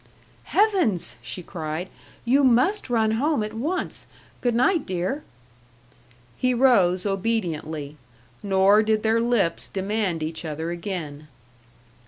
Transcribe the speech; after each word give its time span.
"Heavens!" 0.45 1.15
she 1.21 1.43
cried. 1.43 1.87
"You 2.25 2.43
must 2.43 2.89
run 2.89 3.11
home 3.11 3.43
at 3.43 3.53
once. 3.53 4.07
Good 4.41 4.55
night, 4.55 4.83
dear." 4.83 5.23
He 6.39 6.55
rose 6.55 7.05
obediently, 7.05 7.97
nor 8.41 8.81
did 8.81 9.03
their 9.03 9.21
lips 9.21 9.67
demand 9.67 10.23
each 10.23 10.43
other 10.43 10.71
again. 10.71 11.27